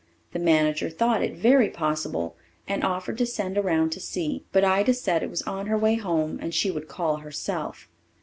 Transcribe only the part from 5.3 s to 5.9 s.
on her